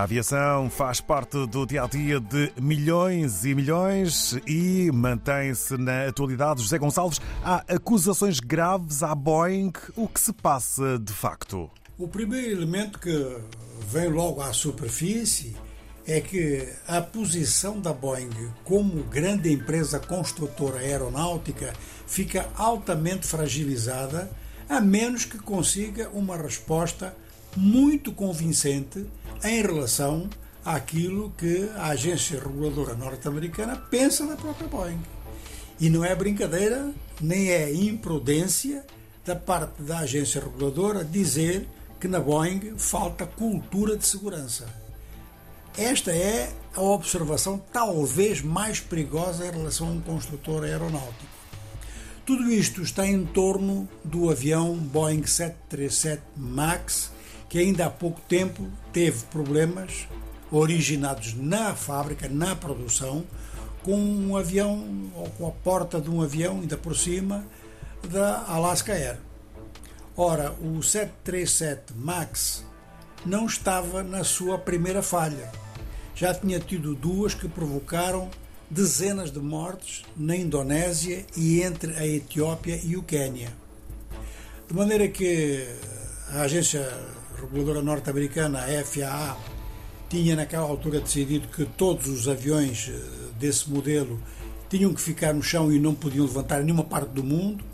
A 0.00 0.04
aviação 0.04 0.70
faz 0.70 0.98
parte 0.98 1.46
do 1.48 1.66
dia 1.66 1.82
a 1.82 1.86
dia 1.86 2.18
de 2.18 2.50
milhões 2.58 3.44
e 3.44 3.54
milhões 3.54 4.34
e 4.46 4.90
mantém-se 4.90 5.76
na 5.76 6.06
atualidade. 6.06 6.62
José 6.62 6.78
Gonçalves, 6.78 7.20
há 7.44 7.56
acusações 7.68 8.40
graves 8.40 9.02
à 9.02 9.14
Boeing. 9.14 9.74
O 9.94 10.08
que 10.08 10.18
se 10.18 10.32
passa 10.32 10.98
de 10.98 11.12
facto? 11.12 11.70
O 11.98 12.08
primeiro 12.08 12.50
elemento 12.50 12.98
que 12.98 13.36
vem 13.88 14.08
logo 14.08 14.40
à 14.40 14.54
superfície 14.54 15.54
é 16.06 16.18
que 16.18 16.66
a 16.88 17.02
posição 17.02 17.78
da 17.78 17.92
Boeing 17.92 18.30
como 18.64 19.02
grande 19.02 19.52
empresa 19.52 20.00
construtora 20.00 20.78
aeronáutica 20.78 21.74
fica 22.06 22.48
altamente 22.56 23.26
fragilizada, 23.26 24.30
a 24.66 24.80
menos 24.80 25.26
que 25.26 25.36
consiga 25.36 26.08
uma 26.14 26.38
resposta 26.38 27.14
muito 27.54 28.12
convincente 28.12 29.06
em 29.42 29.62
relação 29.62 30.28
àquilo 30.64 31.32
que 31.36 31.68
a 31.76 31.88
agência 31.88 32.38
reguladora 32.38 32.94
norte-americana 32.94 33.76
pensa 33.76 34.26
da 34.26 34.36
própria 34.36 34.68
Boeing. 34.68 35.00
E 35.78 35.88
não 35.88 36.04
é 36.04 36.14
brincadeira, 36.14 36.92
nem 37.20 37.50
é 37.50 37.72
imprudência 37.72 38.84
da 39.24 39.34
parte 39.34 39.82
da 39.82 40.00
agência 40.00 40.40
reguladora 40.40 41.04
dizer 41.04 41.66
que 41.98 42.08
na 42.08 42.20
Boeing 42.20 42.74
falta 42.76 43.26
cultura 43.26 43.96
de 43.96 44.06
segurança. 44.06 44.66
Esta 45.76 46.10
é 46.10 46.52
a 46.74 46.80
observação 46.82 47.62
talvez 47.72 48.42
mais 48.42 48.80
perigosa 48.80 49.46
em 49.46 49.50
relação 49.50 49.88
a 49.88 49.90
um 49.92 50.00
construtor 50.00 50.64
aeronáutico. 50.64 51.30
Tudo 52.26 52.50
isto 52.50 52.82
está 52.82 53.06
em 53.06 53.24
torno 53.24 53.88
do 54.04 54.30
avião 54.30 54.74
Boeing 54.76 55.26
737 55.26 56.22
MAX 56.36 57.10
que 57.50 57.58
ainda 57.58 57.86
há 57.86 57.90
pouco 57.90 58.20
tempo 58.22 58.70
teve 58.92 59.24
problemas 59.26 60.06
originados 60.52 61.34
na 61.34 61.74
fábrica, 61.74 62.28
na 62.28 62.54
produção, 62.54 63.24
com 63.82 63.96
um 63.96 64.36
avião 64.36 65.10
ou 65.16 65.28
com 65.30 65.48
a 65.48 65.50
porta 65.50 66.00
de 66.00 66.08
um 66.08 66.22
avião, 66.22 66.60
ainda 66.60 66.76
por 66.76 66.96
cima, 66.96 67.44
da 68.08 68.44
Alaska 68.46 68.92
Air. 68.92 69.18
Ora, 70.16 70.52
o 70.52 70.80
737 70.80 71.92
MAX 71.96 72.64
não 73.26 73.46
estava 73.46 74.04
na 74.04 74.22
sua 74.22 74.56
primeira 74.56 75.02
falha. 75.02 75.50
Já 76.14 76.32
tinha 76.32 76.60
tido 76.60 76.94
duas 76.94 77.34
que 77.34 77.48
provocaram 77.48 78.30
dezenas 78.70 79.32
de 79.32 79.40
mortes 79.40 80.04
na 80.16 80.36
Indonésia 80.36 81.26
e 81.36 81.62
entre 81.62 81.96
a 81.96 82.06
Etiópia 82.06 82.78
e 82.84 82.96
o 82.96 83.02
Quênia. 83.02 83.52
De 84.68 84.74
maneira 84.74 85.08
que 85.08 85.66
a 86.28 86.42
agência 86.42 86.88
reguladora 87.40 87.82
norte-americana, 87.82 88.60
a 88.60 88.84
FAA, 88.84 89.36
tinha 90.08 90.34
naquela 90.34 90.64
altura 90.64 91.00
decidido 91.00 91.48
que 91.48 91.64
todos 91.64 92.08
os 92.08 92.28
aviões 92.28 92.90
eh, 92.90 93.00
desse 93.38 93.70
modelo 93.70 94.20
tinham 94.68 94.92
que 94.92 95.00
ficar 95.00 95.32
no 95.32 95.42
chão 95.42 95.72
e 95.72 95.78
não 95.78 95.94
podiam 95.94 96.26
levantar 96.26 96.60
em 96.60 96.64
nenhuma 96.64 96.84
parte 96.84 97.10
do 97.10 97.22
mundo. 97.22 97.64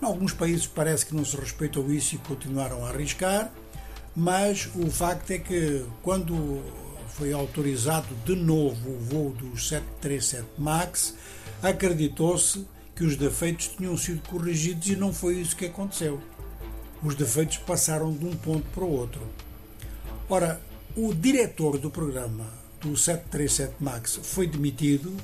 Em 0.00 0.06
alguns 0.06 0.32
países 0.32 0.66
parece 0.66 1.06
que 1.06 1.14
não 1.14 1.24
se 1.24 1.36
respeitou 1.36 1.90
isso 1.92 2.14
e 2.14 2.18
continuaram 2.18 2.84
a 2.84 2.90
arriscar, 2.90 3.50
mas 4.14 4.68
o 4.74 4.90
facto 4.90 5.30
é 5.32 5.38
que 5.38 5.84
quando 6.02 6.62
foi 7.08 7.32
autorizado 7.32 8.08
de 8.24 8.34
novo 8.34 8.90
o 8.90 8.98
voo 8.98 9.30
do 9.30 9.58
737 9.58 10.44
MAX, 10.58 11.14
acreditou-se 11.62 12.66
que 12.94 13.04
os 13.04 13.16
defeitos 13.16 13.68
tinham 13.68 13.96
sido 13.96 14.22
corrigidos 14.28 14.88
e 14.88 14.96
não 14.96 15.12
foi 15.12 15.40
isso 15.40 15.56
que 15.56 15.66
aconteceu 15.66 16.20
os 17.04 17.14
defeitos 17.14 17.58
passaram 17.58 18.10
de 18.12 18.24
um 18.24 18.34
ponto 18.34 18.66
para 18.70 18.82
o 18.82 18.90
outro. 18.90 19.20
Ora, 20.28 20.60
o 20.96 21.12
diretor 21.12 21.78
do 21.78 21.90
programa 21.90 22.46
do 22.80 22.96
737 22.96 23.74
MAX 23.78 24.18
foi 24.22 24.46
demitido 24.46 25.14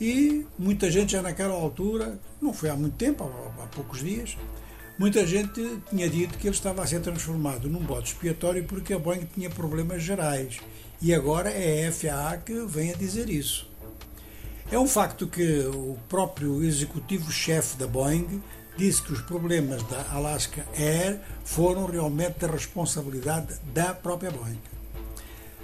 e 0.00 0.46
muita 0.58 0.90
gente 0.90 1.12
já 1.12 1.22
naquela 1.22 1.54
altura, 1.54 2.18
não 2.40 2.52
foi 2.52 2.68
há 2.68 2.76
muito 2.76 2.96
tempo, 2.96 3.24
há, 3.58 3.66
poucos 3.66 4.00
dias, 4.00 4.36
muita 4.98 5.26
gente 5.26 5.80
tinha 5.88 6.08
dito 6.08 6.38
que 6.38 6.46
ele 6.46 6.54
estava 6.54 6.82
a 6.82 6.86
ser 6.86 7.00
transformado 7.00 7.68
num 7.68 7.80
bode 7.80 8.08
expiatório 8.08 8.64
porque 8.64 8.92
a 8.92 8.98
Boeing 8.98 9.26
tinha 9.34 9.48
problemas 9.48 10.02
gerais. 10.02 10.58
E 11.00 11.14
agora 11.14 11.48
é 11.48 11.86
a 11.86 11.92
FAA 11.92 12.36
que 12.38 12.66
vem 12.66 12.92
a 12.92 12.96
dizer 12.96 13.30
isso. 13.30 13.68
É 14.70 14.78
um 14.78 14.86
facto 14.86 15.26
que 15.26 15.60
o 15.60 15.96
próprio 16.08 16.62
executivo-chefe 16.62 17.76
da 17.76 17.86
Boeing 17.86 18.42
disse 18.78 19.02
que 19.02 19.12
os 19.12 19.20
problemas 19.20 19.82
da 19.82 20.06
Alaska 20.12 20.64
Air 20.78 21.18
foram 21.44 21.84
realmente 21.86 22.38
da 22.38 22.46
responsabilidade 22.46 23.56
da 23.74 23.92
própria 23.92 24.30
Boeing. 24.30 24.60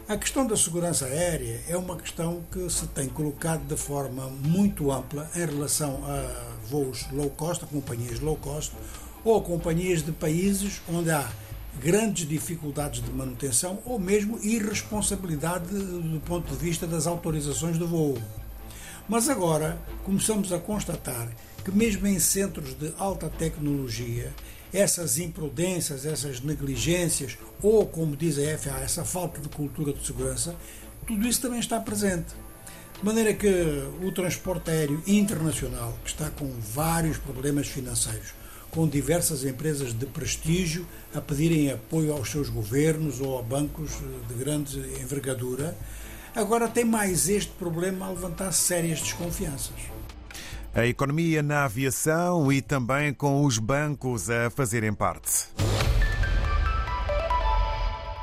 A 0.09 0.17
questão 0.17 0.45
da 0.45 0.57
segurança 0.57 1.07
aérea 1.07 1.61
é 1.69 1.77
uma 1.77 1.97
questão 1.97 2.43
que 2.51 2.69
se 2.69 2.89
tem 2.89 3.09
colocado 3.09 3.63
de 3.69 3.77
forma 3.77 4.27
muito 4.27 4.91
ampla 4.91 5.31
em 5.33 5.47
relação 5.47 6.03
a 6.05 6.69
voos 6.69 7.07
low 7.13 7.31
cost, 7.31 7.63
a 7.63 7.69
companhias 7.69 8.19
low 8.19 8.37
cost 8.37 8.73
ou 9.25 9.41
companhias 9.41 10.03
de 10.03 10.11
países 10.11 10.83
onde 10.93 11.13
há 11.13 11.31
grandes 11.81 12.27
dificuldades 12.27 13.01
de 13.01 13.13
manutenção 13.13 13.79
ou 13.87 13.97
mesmo 13.97 14.41
irresponsabilidade 14.43 15.69
do 15.69 16.21
ponto 16.27 16.51
de 16.51 16.57
vista 16.57 16.85
das 16.85 17.07
autorizações 17.07 17.79
de 17.79 17.85
voo. 17.85 18.19
Mas 19.09 19.29
agora 19.29 19.79
começamos 20.03 20.53
a 20.53 20.59
constatar 20.59 21.29
que, 21.65 21.73
mesmo 21.73 22.07
em 22.07 22.19
centros 22.19 22.75
de 22.75 22.93
alta 22.99 23.29
tecnologia, 23.29 24.33
essas 24.73 25.19
imprudências, 25.19 26.05
essas 26.05 26.41
negligências, 26.41 27.39
ou, 27.63 27.87
como 27.87 28.17
diz 28.17 28.39
a 28.39 28.59
FAA, 28.59 28.81
essa 28.81 29.05
falta 29.05 29.41
de 29.41 29.49
cultura 29.49 29.93
de 29.93 30.05
segurança, 30.05 30.55
tudo 31.07 31.27
isso 31.27 31.41
também 31.41 31.61
está 31.61 31.81
presente. 31.81 32.35
De 32.99 33.05
maneira 33.05 33.33
que 33.33 33.49
o 34.03 34.13
transporte 34.13 34.71
aéreo 34.71 35.03
internacional, 35.07 35.97
que 36.05 36.11
está 36.11 36.31
com 36.31 36.51
vários 36.61 37.19
problemas 37.19 37.69
financeiros, 37.69 38.35
com 38.71 38.89
diversas 38.89 39.45
empresas 39.45 39.93
de 39.93 40.07
prestígio 40.07 40.87
a 41.15 41.21
pedirem 41.21 41.71
apoio 41.71 42.13
aos 42.13 42.31
seus 42.31 42.49
governos 42.49 43.21
ou 43.21 43.39
a 43.39 43.43
bancos 43.43 43.93
de 44.29 44.35
grande 44.35 44.79
envergadura, 45.01 45.77
Agora 46.35 46.67
tem 46.67 46.85
mais 46.85 47.29
este 47.29 47.53
problema 47.53 48.07
a 48.07 48.11
levantar 48.11 48.51
sérias 48.51 49.01
desconfianças. 49.01 49.77
A 50.75 50.85
economia 50.85 51.41
na 51.41 51.65
aviação 51.65 52.53
e 52.53 52.61
também 52.61 53.15
com 53.15 53.45
os 53.45 53.59
bancos 53.59 54.29
a 54.29 54.51
fazerem 54.51 54.93
parte. 54.93 55.49